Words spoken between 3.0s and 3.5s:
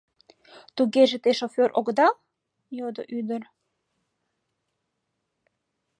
ӱдыр.